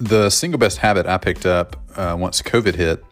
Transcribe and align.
the 0.00 0.30
single 0.30 0.58
best 0.58 0.78
habit 0.78 1.06
I 1.06 1.18
picked 1.18 1.46
up 1.46 1.76
uh, 1.96 2.16
once 2.18 2.40
COVID 2.42 2.74
hit 2.74 3.04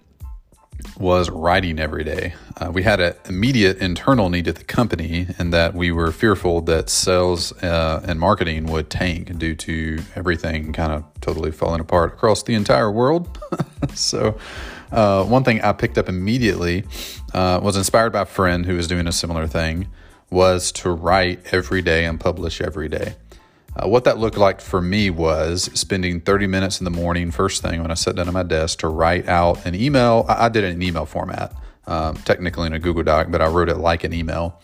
was 0.99 1.31
writing 1.31 1.79
every 1.79 2.05
day. 2.05 2.35
Uh, 2.59 2.71
we 2.71 2.83
had 2.83 3.01
an 3.01 3.15
immediate 3.27 3.79
internal 3.79 4.31
need 4.31 4.49
at 4.49 4.57
the 4.57 4.65
company, 4.65 5.27
and 5.39 5.53
that 5.53 5.75
we 5.75 5.91
were 5.91 6.13
fearful 6.13 6.61
that 6.63 6.89
sales 6.89 7.53
uh, 7.63 8.03
and 8.07 8.21
marketing 8.21 8.67
would 8.67 8.89
tank 8.89 9.37
due 9.39 9.55
to 9.55 9.99
everything 10.15 10.73
kind 10.73 10.93
of 10.93 11.05
totally 11.21 11.51
falling 11.51 11.81
apart 11.81 12.13
across 12.13 12.43
the 12.43 12.55
entire 12.55 12.91
world. 12.91 13.39
so, 13.95 14.39
uh, 14.93 15.25
one 15.25 15.45
thing 15.45 15.61
I 15.63 15.73
picked 15.73 15.99
up 15.99 16.09
immediately 16.09 16.85
uh, 17.35 17.61
was 17.63 17.77
inspired 17.77 18.13
by 18.13 18.23
a 18.23 18.27
friend 18.27 18.65
who 18.65 18.77
was 18.77 18.87
doing 18.87 19.07
a 19.07 19.13
similar 19.13 19.47
thing 19.47 19.89
was 20.31 20.73
to 20.73 20.91
write 20.91 21.53
every 21.53 21.83
day 21.83 22.05
and 22.05 22.19
publish 22.19 22.61
every 22.61 22.89
day. 22.89 23.17
Uh, 23.79 23.89
what 23.89 24.05
that 24.05 24.19
looked 24.19 24.39
like 24.39 24.61
for 24.61 24.81
me 24.81 25.11
was 25.11 25.65
spending 25.79 26.21
30 26.21 26.47
minutes 26.47 26.81
in 26.81 26.85
the 26.85 26.91
morning, 26.91 27.31
first 27.31 27.63
thing 27.63 27.83
when 27.83 27.91
I 27.91 27.95
sat 27.95 28.17
down 28.17 28.27
at 28.29 28.35
my 28.35 28.43
desk, 28.43 28.79
to 28.79 28.89
write 28.89 29.29
out 29.29 29.67
an 29.67 29.75
email. 29.75 30.25
I, 30.29 30.47
I 30.47 30.49
did 30.49 30.65
it 30.65 30.73
in 30.73 30.83
email 30.83 31.05
format, 31.05 31.55
um, 31.87 32.17
technically 32.17 32.67
in 32.69 32.73
a 32.73 32.79
Google 32.79 33.03
Doc, 33.03 33.29
but 33.31 33.43
I 33.43 33.49
wrote 33.49 33.69
it 33.69 33.77
like 33.77 34.05
an 34.05 34.15
email 34.15 34.61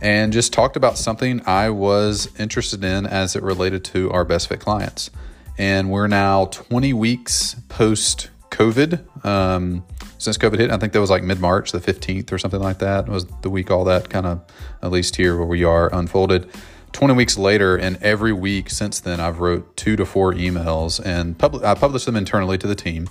and 0.00 0.32
just 0.32 0.52
talked 0.52 0.76
about 0.76 0.96
something 0.96 1.42
I 1.46 1.70
was 1.70 2.28
interested 2.38 2.84
in 2.84 3.06
as 3.06 3.34
it 3.34 3.42
related 3.42 3.84
to 3.86 4.10
our 4.10 4.24
best 4.24 4.48
fit 4.48 4.60
clients. 4.60 5.10
And 5.56 5.90
we're 5.90 6.06
now 6.06 6.46
20 6.46 6.92
weeks 6.92 7.56
post 7.68 8.30
COVID. 8.50 9.24
Um, 9.24 9.84
since 10.18 10.38
COVID 10.38 10.58
hit, 10.58 10.70
I 10.70 10.78
think 10.78 10.92
that 10.92 11.00
was 11.00 11.10
like 11.10 11.24
mid 11.24 11.40
March, 11.40 11.72
the 11.72 11.80
15th 11.80 12.32
or 12.32 12.38
something 12.38 12.60
like 12.60 12.78
that 12.78 13.08
was 13.08 13.26
the 13.42 13.50
week 13.50 13.70
all 13.70 13.84
that 13.84 14.08
kind 14.08 14.26
of, 14.26 14.44
at 14.82 14.90
least 14.90 15.16
here 15.16 15.36
where 15.36 15.46
we 15.46 15.64
are, 15.64 15.92
unfolded. 15.92 16.48
20 16.92 17.14
weeks 17.14 17.38
later, 17.38 17.76
and 17.76 17.96
every 18.02 18.32
week 18.32 18.70
since 18.70 19.00
then, 19.00 19.20
I've 19.20 19.40
wrote 19.40 19.76
two 19.76 19.96
to 19.96 20.04
four 20.04 20.32
emails 20.32 21.04
and 21.04 21.38
pub- 21.38 21.64
I 21.64 21.74
published 21.74 22.06
them 22.06 22.16
internally 22.16 22.58
to 22.58 22.66
the 22.66 22.74
team. 22.74 23.08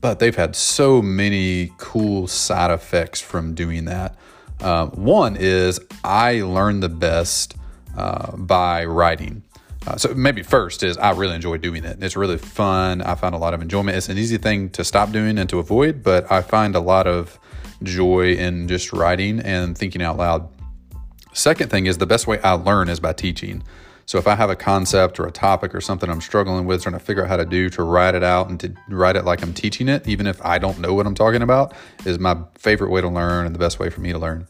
But 0.00 0.18
they've 0.18 0.34
had 0.34 0.56
so 0.56 1.02
many 1.02 1.72
cool 1.76 2.26
side 2.26 2.70
effects 2.70 3.20
from 3.20 3.54
doing 3.54 3.84
that. 3.84 4.16
Uh, 4.60 4.86
one 4.86 5.36
is 5.36 5.80
I 6.02 6.40
learn 6.40 6.80
the 6.80 6.88
best 6.88 7.56
uh, 7.96 8.36
by 8.36 8.84
writing. 8.84 9.42
Uh, 9.86 9.96
so 9.96 10.14
maybe 10.14 10.42
first 10.42 10.82
is 10.82 10.96
I 10.98 11.12
really 11.12 11.34
enjoy 11.34 11.56
doing 11.56 11.84
it. 11.84 12.02
It's 12.02 12.16
really 12.16 12.38
fun. 12.38 13.00
I 13.00 13.14
find 13.14 13.34
a 13.34 13.38
lot 13.38 13.54
of 13.54 13.62
enjoyment. 13.62 13.96
It's 13.96 14.08
an 14.08 14.18
easy 14.18 14.36
thing 14.36 14.70
to 14.70 14.84
stop 14.84 15.10
doing 15.10 15.38
and 15.38 15.48
to 15.50 15.58
avoid, 15.58 16.02
but 16.02 16.30
I 16.30 16.42
find 16.42 16.74
a 16.74 16.80
lot 16.80 17.06
of 17.06 17.38
joy 17.82 18.34
in 18.34 18.68
just 18.68 18.92
writing 18.92 19.40
and 19.40 19.76
thinking 19.76 20.02
out 20.02 20.18
loud. 20.18 20.48
Second 21.32 21.70
thing 21.70 21.86
is 21.86 21.98
the 21.98 22.06
best 22.06 22.26
way 22.26 22.40
I 22.42 22.52
learn 22.52 22.88
is 22.88 23.00
by 23.00 23.12
teaching. 23.12 23.62
So 24.06 24.18
if 24.18 24.26
I 24.26 24.34
have 24.34 24.50
a 24.50 24.56
concept 24.56 25.20
or 25.20 25.26
a 25.26 25.30
topic 25.30 25.72
or 25.72 25.80
something 25.80 26.10
I'm 26.10 26.20
struggling 26.20 26.66
with, 26.66 26.82
trying 26.82 26.94
to 26.94 26.98
figure 26.98 27.22
out 27.22 27.28
how 27.28 27.36
to 27.36 27.44
do 27.44 27.70
to 27.70 27.84
write 27.84 28.16
it 28.16 28.24
out 28.24 28.48
and 28.48 28.58
to 28.58 28.74
write 28.88 29.14
it 29.14 29.24
like 29.24 29.40
I'm 29.40 29.54
teaching 29.54 29.88
it, 29.88 30.08
even 30.08 30.26
if 30.26 30.44
I 30.44 30.58
don't 30.58 30.80
know 30.80 30.94
what 30.94 31.06
I'm 31.06 31.14
talking 31.14 31.42
about, 31.42 31.74
is 32.04 32.18
my 32.18 32.36
favorite 32.56 32.90
way 32.90 33.00
to 33.00 33.08
learn 33.08 33.46
and 33.46 33.54
the 33.54 33.60
best 33.60 33.78
way 33.78 33.88
for 33.88 34.00
me 34.00 34.10
to 34.10 34.18
learn. 34.18 34.48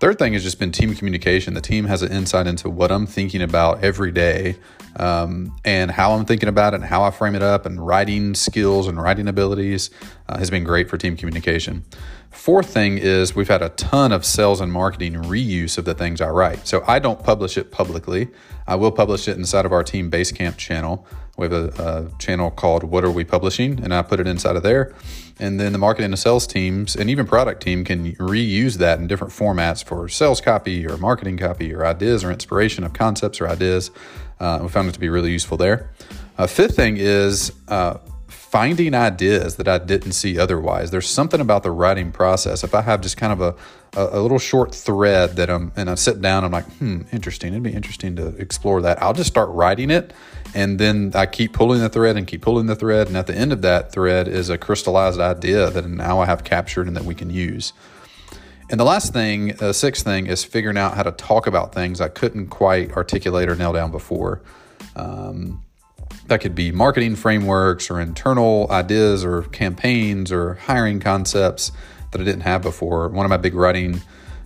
Third 0.00 0.18
thing 0.18 0.34
has 0.34 0.42
just 0.44 0.58
been 0.60 0.70
team 0.70 0.94
communication. 0.94 1.54
The 1.54 1.60
team 1.60 1.86
has 1.86 2.02
an 2.02 2.12
insight 2.12 2.46
into 2.46 2.68
what 2.68 2.92
I'm 2.92 3.06
thinking 3.06 3.40
about 3.40 3.82
every 3.82 4.12
day 4.12 4.56
um, 4.96 5.56
and 5.64 5.90
how 5.90 6.12
I'm 6.12 6.24
thinking 6.24 6.48
about 6.48 6.74
it 6.74 6.76
and 6.76 6.84
how 6.84 7.02
I 7.02 7.10
frame 7.10 7.34
it 7.34 7.42
up 7.42 7.66
and 7.66 7.84
writing 7.84 8.34
skills 8.34 8.86
and 8.86 9.00
writing 9.00 9.26
abilities 9.26 9.90
uh, 10.28 10.38
has 10.38 10.50
been 10.50 10.64
great 10.64 10.90
for 10.90 10.98
team 10.98 11.16
communication. 11.16 11.84
Fourth 12.38 12.72
thing 12.72 12.98
is 12.98 13.34
we've 13.34 13.48
had 13.48 13.62
a 13.62 13.68
ton 13.70 14.12
of 14.12 14.24
sales 14.24 14.60
and 14.60 14.72
marketing 14.72 15.14
reuse 15.14 15.76
of 15.76 15.84
the 15.84 15.92
things 15.92 16.20
I 16.20 16.28
write. 16.28 16.68
So 16.68 16.84
I 16.86 17.00
don't 17.00 17.22
publish 17.22 17.58
it 17.58 17.72
publicly. 17.72 18.28
I 18.64 18.76
will 18.76 18.92
publish 18.92 19.26
it 19.26 19.36
inside 19.36 19.66
of 19.66 19.72
our 19.72 19.82
Team 19.82 20.08
Basecamp 20.08 20.56
channel. 20.56 21.04
We 21.36 21.46
have 21.46 21.52
a, 21.52 21.82
a, 21.82 22.18
channel 22.18 22.52
called 22.52 22.84
What 22.84 23.04
Are 23.04 23.10
We 23.10 23.24
Publishing? 23.24 23.82
And 23.82 23.92
I 23.92 24.02
put 24.02 24.20
it 24.20 24.28
inside 24.28 24.54
of 24.54 24.62
there. 24.62 24.94
And 25.40 25.58
then 25.58 25.72
the 25.72 25.78
marketing 25.78 26.12
and 26.12 26.18
sales 26.18 26.46
teams 26.46 26.94
and 26.94 27.10
even 27.10 27.26
product 27.26 27.60
team 27.60 27.84
can 27.84 28.12
reuse 28.14 28.76
that 28.76 29.00
in 29.00 29.08
different 29.08 29.32
formats 29.32 29.84
for 29.84 30.08
sales 30.08 30.40
copy 30.40 30.86
or 30.86 30.96
marketing 30.96 31.38
copy 31.38 31.74
or 31.74 31.84
ideas 31.84 32.22
or 32.22 32.30
inspiration 32.30 32.84
of 32.84 32.92
concepts 32.92 33.40
or 33.40 33.48
ideas. 33.48 33.90
Uh, 34.38 34.60
we 34.62 34.68
found 34.68 34.88
it 34.88 34.92
to 34.92 35.00
be 35.00 35.08
really 35.08 35.32
useful 35.32 35.56
there. 35.56 35.90
Uh, 36.38 36.46
fifth 36.46 36.76
thing 36.76 36.98
is 36.98 37.52
uh, 37.66 37.98
finding 38.50 38.94
ideas 38.94 39.56
that 39.56 39.68
I 39.68 39.76
didn't 39.76 40.12
see 40.12 40.38
otherwise. 40.38 40.90
There's 40.90 41.08
something 41.08 41.40
about 41.40 41.62
the 41.64 41.70
writing 41.70 42.10
process. 42.12 42.64
If 42.64 42.74
I 42.74 42.80
have 42.80 43.02
just 43.02 43.18
kind 43.18 43.30
of 43.30 43.40
a, 43.42 43.54
a, 43.94 44.18
a, 44.18 44.20
little 44.22 44.38
short 44.38 44.74
thread 44.74 45.36
that 45.36 45.50
I'm, 45.50 45.70
and 45.76 45.90
I 45.90 45.96
sit 45.96 46.22
down, 46.22 46.44
I'm 46.44 46.52
like, 46.52 46.64
hmm, 46.78 47.02
interesting. 47.12 47.52
It'd 47.52 47.62
be 47.62 47.74
interesting 47.74 48.16
to 48.16 48.28
explore 48.36 48.80
that. 48.82 49.02
I'll 49.02 49.12
just 49.12 49.28
start 49.28 49.50
writing 49.50 49.90
it. 49.90 50.14
And 50.54 50.78
then 50.78 51.12
I 51.14 51.26
keep 51.26 51.52
pulling 51.52 51.80
the 51.80 51.90
thread 51.90 52.16
and 52.16 52.26
keep 52.26 52.40
pulling 52.40 52.66
the 52.66 52.74
thread. 52.74 53.08
And 53.08 53.18
at 53.18 53.26
the 53.26 53.34
end 53.34 53.52
of 53.52 53.60
that 53.62 53.92
thread 53.92 54.28
is 54.28 54.48
a 54.48 54.56
crystallized 54.56 55.20
idea 55.20 55.68
that 55.68 55.86
now 55.86 56.20
I 56.20 56.24
have 56.24 56.42
captured 56.42 56.86
and 56.86 56.96
that 56.96 57.04
we 57.04 57.14
can 57.14 57.28
use. 57.28 57.74
And 58.70 58.80
the 58.80 58.84
last 58.84 59.12
thing, 59.12 59.48
the 59.48 59.68
uh, 59.68 59.72
sixth 59.74 60.04
thing, 60.04 60.26
is 60.26 60.42
figuring 60.42 60.78
out 60.78 60.94
how 60.94 61.02
to 61.02 61.12
talk 61.12 61.46
about 61.46 61.74
things 61.74 62.00
I 62.00 62.08
couldn't 62.08 62.48
quite 62.48 62.92
articulate 62.92 63.50
or 63.50 63.56
nail 63.56 63.74
down 63.74 63.90
before. 63.90 64.40
Um, 64.96 65.62
that 66.28 66.40
could 66.40 66.54
be 66.54 66.70
marketing 66.70 67.16
frameworks 67.16 67.90
or 67.90 68.00
internal 68.00 68.66
ideas 68.70 69.24
or 69.24 69.42
campaigns 69.42 70.30
or 70.30 70.54
hiring 70.54 71.00
concepts 71.00 71.72
that 72.12 72.20
I 72.20 72.24
didn't 72.24 72.42
have 72.42 72.62
before. 72.62 73.08
One 73.08 73.26
of 73.26 73.30
my 73.30 73.38
big 73.38 73.54
writing 73.54 74.02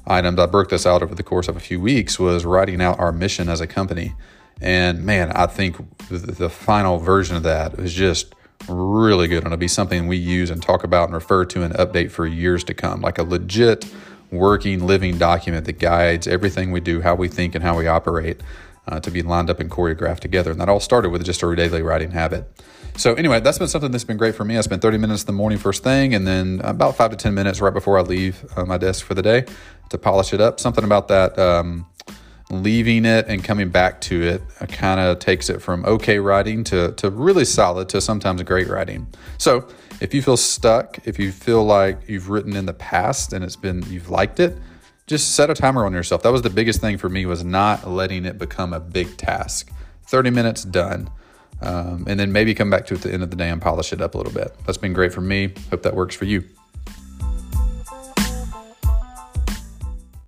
items, 0.07 0.39
I 0.39 0.47
broke 0.47 0.71
this 0.71 0.87
out 0.87 1.03
over 1.03 1.15
the 1.15 1.23
course 1.23 1.49
of 1.49 1.57
a 1.57 1.61
few 1.61 1.81
weeks, 1.81 2.19
was 2.19 2.45
writing 2.45 2.81
out 2.81 2.99
our 2.99 3.13
mission 3.13 3.49
as 3.49 3.61
a 3.61 3.67
company. 3.67 4.15
And 4.61 5.05
man, 5.05 5.33
I 5.33 5.47
think 5.47 5.77
the 6.09 6.49
final 6.49 6.99
version 6.99 7.37
of 7.37 7.43
that 7.43 7.75
is 7.75 7.93
just 7.93 8.35
really 8.69 9.27
good. 9.27 9.39
And 9.39 9.47
it'll 9.47 9.59
be 9.59 9.67
something 9.67 10.07
we 10.07 10.17
use 10.17 10.51
and 10.51 10.63
talk 10.63 10.85
about 10.85 11.09
and 11.09 11.15
refer 11.15 11.45
to 11.47 11.65
and 11.65 11.75
update 11.75 12.13
for 12.13 12.27
years 12.27 12.63
to 12.65 12.75
come, 12.75 13.01
like 13.01 13.19
a 13.19 13.25
legit 13.25 13.93
working, 14.31 14.87
living 14.87 15.19
document 15.19 15.67
that 15.67 15.81
guides 15.81 16.29
everything 16.29 16.71
we 16.71 16.81
do, 16.81 17.01
how 17.01 17.17
we 17.17 17.27
think, 17.27 17.57
and 17.57 17.65
how 17.65 17.77
we 17.77 17.89
operate 17.89 18.41
uh, 18.89 19.01
to 19.01 19.11
be 19.11 19.23
lined 19.23 19.51
up 19.51 19.61
and 19.61 19.71
choreographed 19.71 20.21
together. 20.21 20.51
And 20.51 20.61
that 20.61 20.69
all 20.69 20.81
started 20.81 21.11
with 21.11 21.25
just 21.25 21.43
a 21.43 21.57
daily 21.57 21.83
writing 21.83 22.11
habit. 22.11 22.51
So, 22.97 23.15
anyway, 23.15 23.41
that's 23.41 23.59
been 23.59 23.69
something 23.69 23.91
that's 23.91 24.05
been 24.05 24.19
great 24.19 24.35
for 24.35 24.45
me. 24.45 24.59
I 24.59 24.61
spend 24.61 24.83
30 24.83 24.99
minutes 24.99 25.23
in 25.23 25.27
the 25.27 25.33
morning 25.33 25.59
first 25.59 25.83
thing, 25.83 26.15
and 26.15 26.27
then 26.27 26.61
about 26.63 26.97
five 26.97 27.11
to 27.11 27.17
10 27.17 27.33
minutes 27.35 27.61
right 27.61 27.73
before 27.73 27.99
I 27.99 28.03
leave 28.03 28.45
uh, 28.57 28.67
my 28.67 28.77
desk 28.77 29.07
for 29.07 29.15
the 29.15 29.23
day 29.23 29.47
to 29.89 29.99
polish 29.99 30.35
it 30.35 30.41
up. 30.41 30.61
Something 30.61 30.85
about 30.85 31.09
that. 31.09 31.39
Um, 31.39 31.87
leaving 32.51 33.07
it 33.07 33.27
and 33.29 33.43
coming 33.43 33.71
back 33.71 33.99
to 34.03 34.23
it 34.23 34.43
kind 34.69 35.01
of 35.01 35.19
takes 35.19 35.49
it 35.49 35.63
from 35.63 35.85
okay 35.87 36.19
writing 36.19 36.63
to, 36.63 36.93
to 36.93 37.09
really 37.09 37.47
solid 37.47 37.89
to 37.89 37.99
sometimes 37.99 38.43
great 38.43 38.69
writing. 38.69 39.07
So 39.39 39.67
if 40.03 40.13
you 40.13 40.21
feel 40.21 40.37
stuck, 40.37 40.99
if 41.07 41.19
you 41.19 41.33
feel 41.33 41.65
like 41.65 42.09
you've 42.09 42.29
written 42.29 42.55
in 42.55 42.67
the 42.67 42.75
past 42.75 43.33
and 43.33 43.43
it's 43.43 43.57
been 43.57 43.83
you've 43.89 44.11
liked 44.11 44.39
it, 44.39 44.59
just 45.13 45.35
set 45.35 45.51
a 45.51 45.55
timer 45.55 45.85
on 45.85 45.93
yourself. 45.93 46.23
That 46.23 46.33
was 46.33 46.43
the 46.43 46.51
biggest 46.51 46.81
thing 46.81 46.97
for 46.97 47.09
me 47.09 47.27
was 47.27 47.45
not 47.45 47.87
letting 47.87 48.25
it 48.25 48.39
become 48.39 48.73
a 48.73 48.81
big 48.81 49.17
task. 49.19 49.71
30 50.07 50.31
minutes 50.31 50.65
done. 50.65 51.11
Um, 51.61 52.07
and 52.09 52.19
then 52.19 52.33
maybe 52.33 52.55
come 52.55 52.71
back 52.71 52.87
to 52.87 52.95
it 52.95 52.97
at 52.97 53.03
the 53.03 53.13
end 53.13 53.23
of 53.23 53.31
the 53.31 53.37
day 53.37 53.49
and 53.51 53.63
polish 53.63 53.93
it 53.93 54.01
up 54.01 54.15
a 54.15 54.19
little 54.19 54.33
bit. 54.33 54.57
That's 54.67 54.79
been 54.79 54.95
great 54.95 55.13
for 55.13 55.21
me. 55.21 55.53
Hope 55.71 55.83
that 55.83 55.95
works 55.95 56.17
for 56.17 56.25
you. 56.25 56.45